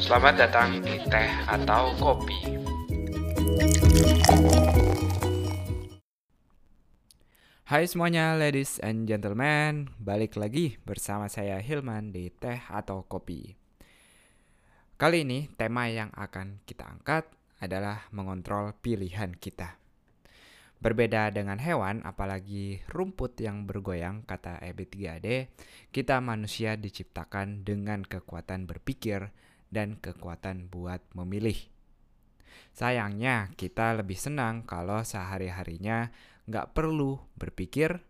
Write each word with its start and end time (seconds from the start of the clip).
Selamat 0.00 0.40
datang 0.40 0.80
di 0.80 0.96
teh 1.04 1.28
atau 1.44 1.92
kopi. 2.00 2.40
Hai 7.68 7.84
semuanya 7.84 8.40
ladies 8.40 8.80
and 8.80 9.04
gentlemen, 9.04 9.92
balik 10.00 10.40
lagi 10.40 10.80
bersama 10.88 11.28
saya 11.28 11.60
Hilman 11.60 12.16
di 12.16 12.32
teh 12.32 12.64
atau 12.72 13.04
kopi. 13.04 13.52
Kali 14.96 15.20
ini 15.20 15.52
tema 15.52 15.92
yang 15.92 16.08
akan 16.16 16.64
kita 16.64 16.88
angkat 16.88 17.28
adalah 17.60 18.08
mengontrol 18.16 18.72
pilihan 18.80 19.36
kita. 19.36 19.81
Berbeda 20.82 21.30
dengan 21.30 21.62
hewan, 21.62 22.02
apalagi 22.02 22.82
rumput 22.90 23.38
yang 23.38 23.70
bergoyang, 23.70 24.26
kata 24.26 24.58
EB3D, 24.66 25.46
kita 25.94 26.18
manusia 26.18 26.74
diciptakan 26.74 27.62
dengan 27.62 28.02
kekuatan 28.02 28.66
berpikir 28.66 29.30
dan 29.70 29.94
kekuatan 30.02 30.66
buat 30.66 30.98
memilih. 31.14 31.54
Sayangnya, 32.74 33.54
kita 33.54 33.94
lebih 33.94 34.18
senang 34.18 34.66
kalau 34.66 35.06
sehari-harinya 35.06 36.10
nggak 36.50 36.74
perlu 36.74 37.14
berpikir 37.38 38.02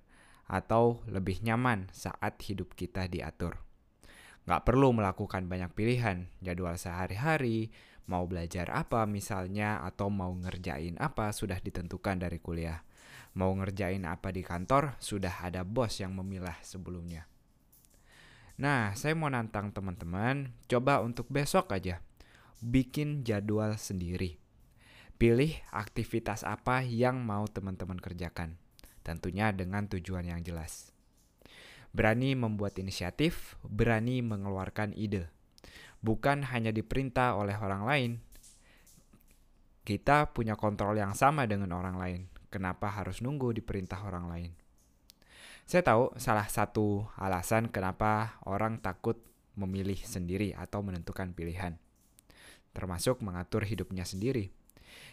atau 0.49 1.05
lebih 1.13 1.45
nyaman 1.45 1.93
saat 1.93 2.41
hidup 2.41 2.73
kita 2.73 3.05
diatur. 3.05 3.61
Nggak 4.49 4.65
perlu 4.65 4.97
melakukan 4.97 5.45
banyak 5.45 5.77
pilihan, 5.77 6.25
jadwal 6.41 6.81
sehari-hari, 6.81 7.69
mau 8.11 8.27
belajar 8.27 8.71
apa 8.73 9.07
misalnya 9.07 9.83
atau 9.85 10.11
mau 10.11 10.35
ngerjain 10.35 10.99
apa 10.99 11.31
sudah 11.31 11.59
ditentukan 11.63 12.19
dari 12.23 12.39
kuliah. 12.43 12.83
Mau 13.39 13.53
ngerjain 13.57 14.05
apa 14.05 14.29
di 14.29 14.45
kantor 14.45 14.97
sudah 15.01 15.45
ada 15.45 15.65
bos 15.65 15.97
yang 16.03 16.13
memilah 16.13 16.59
sebelumnya. 16.61 17.25
Nah, 18.61 18.93
saya 18.93 19.17
mau 19.17 19.33
nantang 19.33 19.73
teman-teman, 19.73 20.53
coba 20.69 21.01
untuk 21.01 21.27
besok 21.33 21.73
aja 21.73 22.05
bikin 22.63 23.27
jadwal 23.27 23.75
sendiri. 23.75 24.39
Pilih 25.19 25.59
aktivitas 25.75 26.47
apa 26.47 26.87
yang 26.87 27.19
mau 27.27 27.51
teman-teman 27.51 27.99
kerjakan. 27.99 28.55
Tentunya 29.03 29.51
dengan 29.51 29.91
tujuan 29.91 30.31
yang 30.31 30.47
jelas. 30.47 30.95
Berani 31.91 32.39
membuat 32.39 32.79
inisiatif, 32.79 33.59
berani 33.67 34.23
mengeluarkan 34.23 34.95
ide 34.95 35.29
bukan 36.03 36.43
hanya 36.51 36.75
diperintah 36.75 37.39
oleh 37.39 37.55
orang 37.57 37.83
lain. 37.87 38.13
Kita 39.83 40.31
punya 40.31 40.55
kontrol 40.59 40.99
yang 40.99 41.15
sama 41.15 41.47
dengan 41.47 41.75
orang 41.75 41.97
lain. 41.99 42.21
Kenapa 42.53 42.93
harus 42.93 43.25
nunggu 43.25 43.57
diperintah 43.57 44.05
orang 44.05 44.27
lain? 44.29 44.51
Saya 45.65 45.83
tahu 45.87 46.13
salah 46.19 46.47
satu 46.51 47.07
alasan 47.17 47.71
kenapa 47.71 48.37
orang 48.45 48.83
takut 48.83 49.17
memilih 49.57 49.97
sendiri 49.97 50.53
atau 50.53 50.83
menentukan 50.85 51.33
pilihan, 51.33 51.79
termasuk 52.75 53.23
mengatur 53.25 53.65
hidupnya 53.65 54.03
sendiri. 54.05 54.51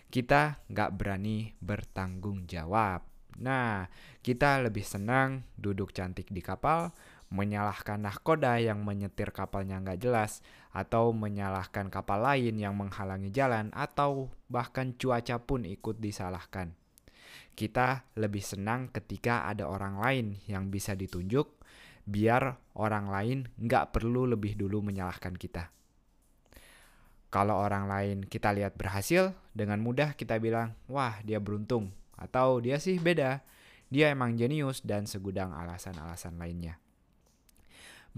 Kita 0.09 0.59
nggak 0.67 0.91
berani 0.97 1.53
bertanggung 1.61 2.49
jawab. 2.49 3.05
Nah, 3.39 3.87
kita 4.19 4.59
lebih 4.59 4.83
senang 4.83 5.47
duduk 5.55 5.95
cantik 5.95 6.27
di 6.27 6.43
kapal, 6.43 6.91
menyalahkan 7.30 8.02
nahkoda 8.02 8.58
yang 8.58 8.81
menyetir 8.81 9.30
kapalnya 9.30 9.77
nggak 9.81 10.02
jelas, 10.02 10.41
atau 10.73 11.13
menyalahkan 11.13 11.89
kapal 11.94 12.25
lain 12.25 12.58
yang 12.58 12.73
menghalangi 12.73 13.30
jalan, 13.30 13.69
atau 13.73 14.33
bahkan 14.49 14.97
cuaca 14.97 15.38
pun 15.41 15.66
ikut 15.66 16.02
disalahkan. 16.02 16.73
Kita 17.53 18.09
lebih 18.17 18.41
senang 18.41 18.89
ketika 18.89 19.45
ada 19.45 19.69
orang 19.69 20.02
lain 20.02 20.25
yang 20.49 20.73
bisa 20.73 20.97
ditunjuk, 20.97 21.59
biar 22.09 22.58
orang 22.73 23.13
lain 23.13 23.39
nggak 23.61 23.93
perlu 23.93 24.25
lebih 24.25 24.58
dulu 24.58 24.81
menyalahkan 24.81 25.38
kita. 25.38 25.69
Kalau 27.30 27.61
orang 27.61 27.86
lain 27.86 28.17
kita 28.25 28.49
lihat 28.58 28.73
berhasil, 28.73 29.38
dengan 29.53 29.77
mudah 29.86 30.17
kita 30.17 30.41
bilang, 30.41 30.73
wah 30.89 31.21
dia 31.21 31.38
beruntung, 31.38 31.93
atau 32.17 32.58
dia 32.58 32.82
sih 32.82 32.98
beda, 32.98 33.45
dia 33.93 34.09
emang 34.09 34.33
jenius 34.33 34.82
dan 34.82 35.05
segudang 35.05 35.53
alasan-alasan 35.53 36.42
lainnya. 36.42 36.82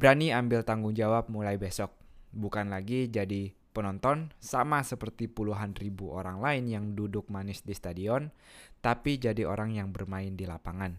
Berani 0.01 0.33
ambil 0.33 0.65
tanggung 0.65 0.97
jawab 0.97 1.29
mulai 1.29 1.61
besok. 1.61 1.93
Bukan 2.33 2.73
lagi 2.73 3.05
jadi 3.05 3.53
penonton 3.69 4.33
sama 4.41 4.81
seperti 4.81 5.29
puluhan 5.29 5.77
ribu 5.77 6.09
orang 6.09 6.41
lain 6.41 6.65
yang 6.65 6.85
duduk 6.97 7.29
manis 7.29 7.61
di 7.61 7.77
stadion, 7.77 8.33
tapi 8.81 9.21
jadi 9.21 9.45
orang 9.45 9.77
yang 9.77 9.93
bermain 9.93 10.33
di 10.33 10.49
lapangan. 10.49 10.97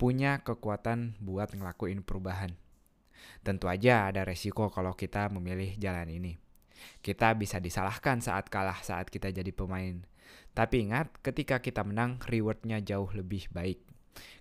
Punya 0.00 0.40
kekuatan 0.40 1.20
buat 1.20 1.52
ngelakuin 1.52 2.00
perubahan. 2.00 2.56
Tentu 3.44 3.68
aja 3.68 4.08
ada 4.08 4.24
resiko 4.24 4.72
kalau 4.72 4.96
kita 4.96 5.28
memilih 5.28 5.76
jalan 5.76 6.08
ini. 6.08 6.40
Kita 7.04 7.36
bisa 7.36 7.60
disalahkan 7.60 8.24
saat 8.24 8.48
kalah 8.48 8.80
saat 8.80 9.12
kita 9.12 9.28
jadi 9.28 9.52
pemain. 9.52 10.00
Tapi 10.56 10.88
ingat, 10.88 11.12
ketika 11.20 11.60
kita 11.60 11.84
menang, 11.84 12.16
rewardnya 12.24 12.80
jauh 12.80 13.12
lebih 13.12 13.52
baik. 13.52 13.84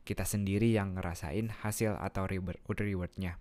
Kita 0.07 0.23
sendiri 0.23 0.71
yang 0.71 0.95
ngerasain 0.95 1.51
hasil 1.51 1.99
atau 1.99 2.23
rewardnya. 2.79 3.35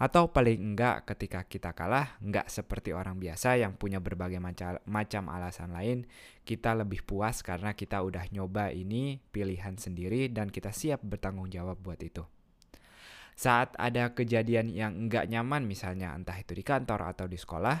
Atau 0.00 0.32
paling 0.32 0.60
enggak 0.60 1.08
ketika 1.08 1.44
kita 1.44 1.76
kalah, 1.76 2.16
enggak 2.24 2.48
seperti 2.48 2.96
orang 2.96 3.20
biasa 3.20 3.60
yang 3.60 3.76
punya 3.76 4.00
berbagai 4.00 4.40
macam, 4.40 5.24
alasan 5.28 5.76
lain, 5.76 6.08
kita 6.42 6.72
lebih 6.72 7.04
puas 7.04 7.44
karena 7.44 7.76
kita 7.76 8.00
udah 8.00 8.28
nyoba 8.32 8.72
ini 8.72 9.20
pilihan 9.30 9.76
sendiri 9.76 10.32
dan 10.32 10.48
kita 10.48 10.72
siap 10.72 11.04
bertanggung 11.04 11.52
jawab 11.52 11.76
buat 11.80 12.00
itu. 12.00 12.24
Saat 13.36 13.72
ada 13.80 14.12
kejadian 14.12 14.68
yang 14.68 15.08
enggak 15.08 15.28
nyaman 15.28 15.64
misalnya 15.64 16.12
entah 16.12 16.36
itu 16.36 16.52
di 16.52 16.60
kantor 16.60 17.08
atau 17.16 17.24
di 17.24 17.40
sekolah, 17.40 17.80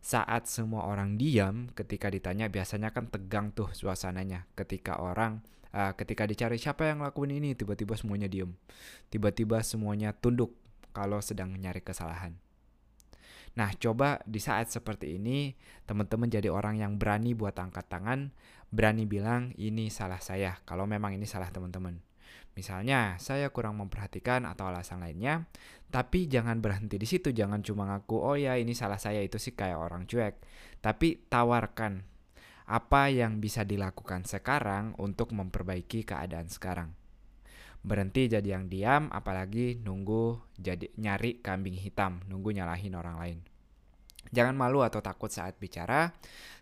saat 0.00 0.48
semua 0.48 0.88
orang 0.88 1.20
diam 1.20 1.68
ketika 1.76 2.08
ditanya 2.08 2.48
biasanya 2.48 2.94
kan 2.94 3.12
tegang 3.12 3.52
tuh 3.52 3.68
suasananya. 3.74 4.48
Ketika 4.56 5.02
orang 5.02 5.44
uh, 5.74 5.92
ketika 5.94 6.24
dicari 6.24 6.56
siapa 6.56 6.88
yang 6.88 7.04
lakuin 7.04 7.36
ini 7.36 7.52
tiba-tiba 7.52 7.94
semuanya 7.94 8.26
diem. 8.26 8.54
Tiba-tiba 9.12 9.60
semuanya 9.60 10.16
tunduk 10.16 10.56
kalau 10.90 11.18
sedang 11.24 11.54
nyari 11.56 11.82
kesalahan. 11.82 12.38
Nah, 13.58 13.74
coba 13.74 14.22
di 14.22 14.38
saat 14.38 14.70
seperti 14.70 15.18
ini, 15.18 15.58
teman-teman 15.82 16.30
jadi 16.30 16.46
orang 16.54 16.78
yang 16.78 17.02
berani 17.02 17.34
buat 17.34 17.58
angkat 17.58 17.90
tangan, 17.90 18.30
berani 18.70 19.10
bilang 19.10 19.50
ini 19.58 19.90
salah 19.90 20.22
saya, 20.22 20.62
kalau 20.62 20.86
memang 20.86 21.18
ini 21.18 21.26
salah 21.26 21.50
teman-teman. 21.50 21.98
Misalnya, 22.54 23.18
saya 23.18 23.50
kurang 23.50 23.78
memperhatikan 23.82 24.46
atau 24.46 24.70
alasan 24.70 25.02
lainnya, 25.02 25.50
tapi 25.90 26.30
jangan 26.30 26.62
berhenti 26.62 26.94
di 26.98 27.06
situ, 27.06 27.34
jangan 27.34 27.62
cuma 27.66 27.90
ngaku, 27.90 28.16
oh 28.22 28.36
ya 28.38 28.54
ini 28.54 28.74
salah 28.74 28.98
saya, 29.02 29.18
itu 29.18 29.38
sih 29.38 29.54
kayak 29.54 29.78
orang 29.78 30.06
cuek. 30.06 30.38
Tapi 30.78 31.26
tawarkan 31.26 32.06
apa 32.70 33.10
yang 33.10 33.42
bisa 33.42 33.66
dilakukan 33.66 34.22
sekarang 34.30 34.94
untuk 35.02 35.34
memperbaiki 35.34 36.06
keadaan 36.06 36.46
sekarang 36.46 36.99
berhenti 37.80 38.28
jadi 38.28 38.60
yang 38.60 38.68
diam 38.68 39.08
apalagi 39.08 39.80
nunggu 39.80 40.36
jadi 40.60 40.92
nyari 41.00 41.40
kambing 41.40 41.76
hitam 41.76 42.20
nunggu 42.28 42.52
nyalahin 42.52 42.96
orang 42.96 43.16
lain. 43.16 43.38
Jangan 44.30 44.54
malu 44.54 44.84
atau 44.84 45.00
takut 45.00 45.32
saat 45.32 45.56
bicara 45.56 46.12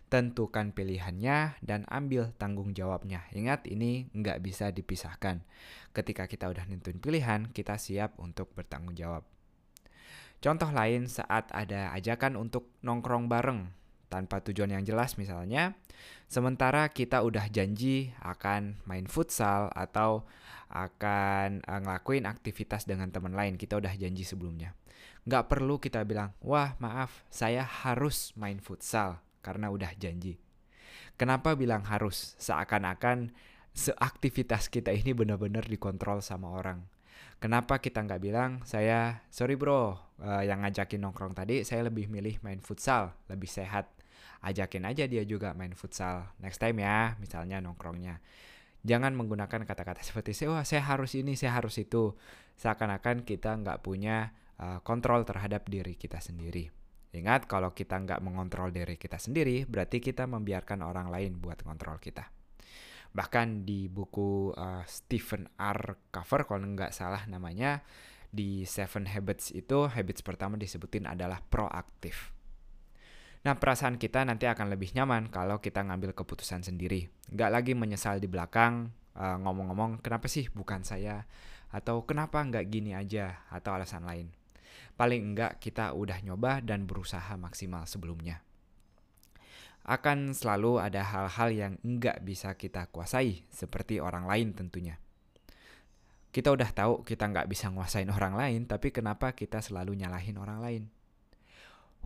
tentukan 0.09 0.73
pilihannya 0.73 1.61
dan 1.61 1.85
ambil 1.85 2.33
tanggung 2.41 2.73
jawabnya. 2.73 3.29
Ingat 3.29 3.69
ini 3.69 4.09
nggak 4.09 4.41
bisa 4.41 4.73
dipisahkan. 4.73 5.45
Ketika 5.93 6.25
kita 6.25 6.49
udah 6.49 6.65
nentuin 6.65 6.97
pilihan 6.97 7.53
kita 7.53 7.77
siap 7.77 8.17
untuk 8.17 8.49
bertanggung 8.57 8.97
jawab. 8.97 9.21
Contoh 10.39 10.71
lain 10.71 11.05
saat 11.05 11.51
ada 11.51 11.93
ajakan 11.93 12.39
untuk 12.39 12.73
nongkrong 12.81 13.27
bareng 13.27 13.78
tanpa 14.09 14.41
tujuan 14.41 14.73
yang 14.73 14.83
jelas 14.83 15.15
misalnya 15.15 15.77
sementara 16.25 16.89
kita 16.89 17.21
udah 17.21 17.45
janji 17.49 18.11
akan 18.21 18.81
main 18.89 19.05
futsal 19.05 19.69
atau 19.73 20.25
akan 20.69 21.65
uh, 21.65 21.79
ngelakuin 21.81 22.29
aktivitas 22.29 22.85
dengan 22.85 23.09
teman 23.09 23.33
lain. 23.33 23.57
Kita 23.57 23.81
udah 23.81 23.93
janji 23.97 24.21
sebelumnya. 24.21 24.77
Nggak 25.25 25.49
perlu 25.49 25.81
kita 25.81 26.05
bilang, 26.05 26.37
wah 26.45 26.77
maaf, 26.77 27.25
saya 27.33 27.65
harus 27.65 28.31
main 28.37 28.61
futsal 28.61 29.19
karena 29.41 29.73
udah 29.73 29.91
janji. 29.97 30.37
Kenapa 31.19 31.57
bilang 31.57 31.83
harus? 31.89 32.37
Seakan-akan 32.39 33.33
seaktivitas 33.75 34.71
kita 34.71 34.93
ini 34.95 35.11
benar-benar 35.11 35.67
dikontrol 35.67 36.23
sama 36.23 36.53
orang. 36.53 36.85
Kenapa 37.39 37.79
kita 37.79 38.03
nggak 38.03 38.21
bilang, 38.23 38.51
saya 38.67 39.23
sorry 39.31 39.55
bro, 39.55 39.95
uh, 40.19 40.43
yang 40.43 40.63
ngajakin 40.63 40.99
nongkrong 40.99 41.35
tadi, 41.35 41.63
saya 41.63 41.87
lebih 41.87 42.11
milih 42.11 42.39
main 42.43 42.59
futsal, 42.59 43.15
lebih 43.31 43.47
sehat. 43.47 43.87
Ajakin 44.39 44.87
aja 44.87 45.03
dia 45.05 45.23
juga 45.27 45.51
main 45.51 45.75
futsal. 45.75 46.31
Next 46.39 46.63
time 46.63 46.79
ya, 46.83 47.19
misalnya 47.19 47.59
nongkrongnya 47.59 48.23
jangan 48.83 49.11
menggunakan 49.11 49.67
kata-kata 49.67 49.99
seperti 49.99 50.47
wah 50.47 50.63
saya 50.63 50.83
harus 50.87 51.11
ini 51.19 51.35
saya 51.35 51.59
harus 51.59 51.75
itu 51.79 52.15
seakan-akan 52.55 53.27
kita 53.27 53.59
nggak 53.59 53.83
punya 53.83 54.31
uh, 54.59 54.79
kontrol 54.83 55.27
terhadap 55.27 55.67
diri 55.67 55.99
kita 55.99 56.23
sendiri 56.23 56.71
ingat 57.11 57.49
kalau 57.49 57.73
kita 57.73 57.99
nggak 57.99 58.21
mengontrol 58.23 58.71
diri 58.71 58.95
kita 58.95 59.19
sendiri 59.19 59.67
berarti 59.67 59.99
kita 59.99 60.29
membiarkan 60.29 60.85
orang 60.85 61.11
lain 61.11 61.41
buat 61.41 61.59
kontrol 61.65 61.99
kita 61.99 62.31
bahkan 63.09 63.65
di 63.65 63.89
buku 63.89 64.53
uh, 64.53 64.85
Stephen 64.85 65.49
R. 65.57 65.97
Cover 66.13 66.45
kalau 66.45 66.61
nggak 66.61 66.93
salah 66.93 67.25
namanya 67.25 67.81
Di 68.29 68.61
Seven 68.61 69.09
Habits 69.09 69.49
itu, 69.57 69.89
habits 69.89 70.21
pertama 70.21 70.53
disebutin 70.53 71.09
adalah 71.09 71.41
proaktif. 71.41 72.29
Nah, 73.39 73.55
perasaan 73.55 73.95
kita 73.95 74.27
nanti 74.27 74.45
akan 74.51 74.67
lebih 74.67 74.91
nyaman 74.91 75.31
kalau 75.31 75.63
kita 75.63 75.79
ngambil 75.85 76.11
keputusan 76.11 76.63
sendiri. 76.65 77.07
Nggak 77.31 77.51
lagi 77.51 77.73
menyesal 77.75 78.19
di 78.19 78.27
belakang, 78.27 78.91
eh, 79.15 79.37
ngomong-ngomong, 79.39 80.03
kenapa 80.03 80.27
sih 80.27 80.51
bukan 80.51 80.83
saya? 80.83 81.23
Atau 81.71 82.03
kenapa 82.03 82.43
nggak 82.43 82.67
gini 82.67 82.91
aja? 82.91 83.47
Atau 83.47 83.71
alasan 83.71 84.03
lain. 84.03 84.27
Paling 84.99 85.31
enggak 85.31 85.63
kita 85.63 85.95
udah 85.95 86.19
nyoba 86.19 86.59
dan 86.59 86.83
berusaha 86.83 87.39
maksimal 87.39 87.87
sebelumnya 87.87 88.43
akan 89.89 90.37
selalu 90.37 90.77
ada 90.77 91.01
hal-hal 91.01 91.49
yang 91.49 91.73
enggak 91.81 92.21
bisa 92.21 92.53
kita 92.53 92.85
kuasai, 92.93 93.41
seperti 93.49 93.97
orang 93.97 94.29
lain 94.29 94.53
tentunya. 94.53 95.01
Kita 96.29 96.53
udah 96.53 96.69
tahu 96.69 97.01
kita 97.01 97.25
nggak 97.25 97.49
bisa 97.49 97.73
nguasain 97.73 98.05
orang 98.13 98.37
lain, 98.37 98.69
tapi 98.69 98.93
kenapa 98.93 99.33
kita 99.33 99.65
selalu 99.65 99.97
nyalahin 99.97 100.37
orang 100.37 100.59
lain? 100.61 100.83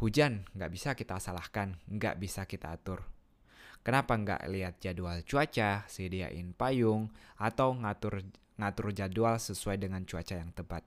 Hujan 0.01 0.48
nggak 0.57 0.72
bisa 0.72 0.90
kita 0.98 1.19
salahkan, 1.19 1.78
nggak 1.90 2.18
bisa 2.18 2.48
kita 2.50 2.74
atur. 2.74 3.06
Kenapa 3.84 4.16
nggak 4.16 4.42
lihat 4.48 4.80
jadwal 4.80 5.22
cuaca, 5.28 5.84
sediain 5.92 6.56
payung, 6.56 7.12
atau 7.36 7.75
ngatur 7.75 8.24
ngatur 8.57 8.94
jadwal 8.95 9.36
sesuai 9.42 9.81
dengan 9.81 10.06
cuaca 10.07 10.40
yang 10.40 10.54
tepat? 10.56 10.86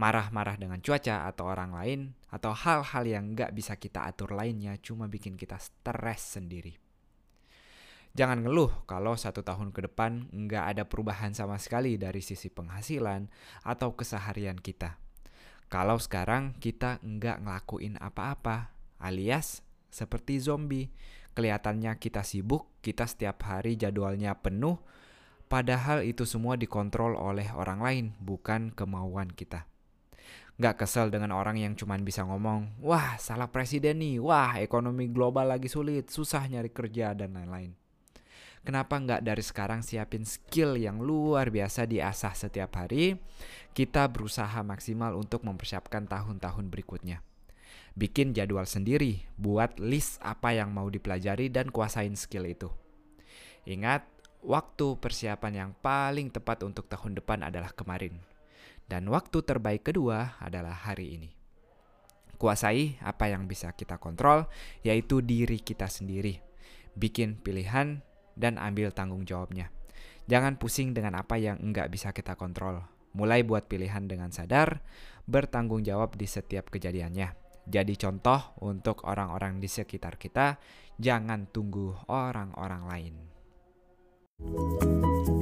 marah-marah 0.00 0.56
dengan 0.56 0.80
cuaca 0.80 1.28
atau 1.28 1.52
orang 1.52 1.76
lain, 1.76 2.00
atau 2.32 2.56
hal-hal 2.56 3.04
yang 3.04 3.36
nggak 3.36 3.52
bisa 3.52 3.76
kita 3.76 4.08
atur 4.08 4.32
lainnya 4.32 4.80
cuma 4.80 5.10
bikin 5.10 5.36
kita 5.36 5.60
stres 5.60 6.40
sendiri. 6.40 6.72
Jangan 8.10 8.42
ngeluh 8.42 8.72
kalau 8.90 9.14
satu 9.14 9.44
tahun 9.44 9.70
ke 9.70 9.86
depan 9.86 10.32
nggak 10.34 10.64
ada 10.74 10.82
perubahan 10.88 11.30
sama 11.30 11.60
sekali 11.62 11.94
dari 11.94 12.18
sisi 12.24 12.50
penghasilan 12.50 13.30
atau 13.62 13.94
keseharian 13.94 14.58
kita. 14.58 14.98
Kalau 15.70 16.02
sekarang 16.02 16.58
kita 16.58 16.98
nggak 16.98 17.46
ngelakuin 17.46 17.94
apa-apa, 18.02 18.74
alias 18.98 19.62
seperti 19.86 20.42
zombie, 20.42 20.90
kelihatannya 21.38 21.94
kita 21.94 22.26
sibuk, 22.26 22.66
kita 22.82 23.06
setiap 23.06 23.46
hari 23.46 23.78
jadwalnya 23.78 24.34
penuh, 24.34 24.82
padahal 25.46 26.02
itu 26.02 26.26
semua 26.26 26.58
dikontrol 26.58 27.14
oleh 27.14 27.54
orang 27.54 27.80
lain, 27.86 28.06
bukan 28.18 28.74
kemauan 28.74 29.30
kita. 29.30 29.70
Nggak 30.58 30.84
kesel 30.84 31.06
dengan 31.08 31.30
orang 31.38 31.54
yang 31.54 31.78
cuma 31.78 31.94
bisa 32.02 32.26
ngomong, 32.26 32.82
wah 32.82 33.14
salah 33.22 33.46
presiden 33.46 34.02
nih, 34.02 34.18
wah 34.18 34.58
ekonomi 34.58 35.06
global 35.06 35.54
lagi 35.54 35.70
sulit, 35.70 36.10
susah 36.10 36.50
nyari 36.50 36.74
kerja, 36.74 37.14
dan 37.14 37.38
lain-lain. 37.38 37.79
Kenapa 38.60 39.00
nggak 39.00 39.24
dari 39.24 39.40
sekarang 39.40 39.80
siapin 39.80 40.28
skill 40.28 40.76
yang 40.76 41.00
luar 41.00 41.48
biasa 41.48 41.88
diasah 41.88 42.36
setiap 42.36 42.76
hari? 42.76 43.16
Kita 43.72 44.04
berusaha 44.12 44.60
maksimal 44.60 45.16
untuk 45.16 45.42
mempersiapkan 45.48 46.04
tahun-tahun 46.04 46.68
berikutnya. 46.68 47.24
Bikin 47.96 48.36
jadwal 48.36 48.68
sendiri, 48.68 49.24
buat 49.40 49.80
list 49.80 50.20
apa 50.20 50.52
yang 50.54 50.70
mau 50.70 50.86
dipelajari 50.92 51.48
dan 51.48 51.72
kuasain 51.72 52.14
skill 52.14 52.46
itu. 52.46 52.68
Ingat, 53.64 54.04
waktu 54.44 55.00
persiapan 55.00 55.52
yang 55.56 55.70
paling 55.80 56.28
tepat 56.28 56.62
untuk 56.62 56.86
tahun 56.86 57.16
depan 57.16 57.44
adalah 57.48 57.72
kemarin 57.72 58.20
dan 58.90 59.06
waktu 59.06 59.46
terbaik 59.46 59.86
kedua 59.86 60.34
adalah 60.42 60.74
hari 60.74 61.14
ini. 61.14 61.30
Kuasai 62.34 62.98
apa 63.06 63.30
yang 63.30 63.46
bisa 63.46 63.70
kita 63.70 64.02
kontrol, 64.02 64.50
yaitu 64.82 65.22
diri 65.22 65.62
kita 65.62 65.86
sendiri. 65.86 66.42
Bikin 66.98 67.38
pilihan 67.38 68.02
dan 68.36 68.58
ambil 68.58 68.90
tanggung 68.94 69.22
jawabnya. 69.24 69.72
Jangan 70.30 70.60
pusing 70.60 70.94
dengan 70.94 71.18
apa 71.18 71.40
yang 71.40 71.58
enggak 71.58 71.90
bisa 71.90 72.14
kita 72.14 72.38
kontrol. 72.38 72.86
Mulai 73.18 73.42
buat 73.42 73.66
pilihan 73.66 74.06
dengan 74.06 74.30
sadar, 74.30 74.78
bertanggung 75.26 75.82
jawab 75.82 76.14
di 76.14 76.30
setiap 76.30 76.70
kejadiannya. 76.70 77.34
Jadi 77.66 77.94
contoh 77.98 78.54
untuk 78.62 79.06
orang-orang 79.06 79.58
di 79.58 79.66
sekitar 79.66 80.18
kita, 80.18 80.58
jangan 80.98 81.50
tunggu 81.50 81.94
orang-orang 82.06 82.82
lain. 82.86 83.14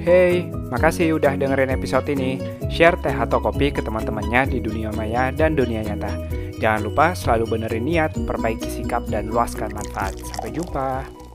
Hey, 0.03 0.49
makasih 0.73 1.21
udah 1.21 1.37
dengerin 1.37 1.71
episode 1.71 2.09
ini. 2.11 2.41
Share 2.73 2.99
teh 2.99 3.15
atau 3.15 3.39
kopi 3.39 3.71
ke 3.71 3.85
teman-temannya 3.85 4.57
di 4.57 4.59
dunia 4.59 4.91
maya 4.97 5.31
dan 5.31 5.55
dunia 5.55 5.85
nyata. 5.85 6.11
Jangan 6.59 6.81
lupa 6.91 7.07
selalu 7.15 7.45
benerin 7.55 7.87
niat, 7.87 8.19
perbaiki 8.27 8.67
sikap, 8.67 9.07
dan 9.07 9.31
luaskan 9.31 9.71
manfaat. 9.71 10.19
Sampai 10.19 10.51
jumpa. 10.51 11.28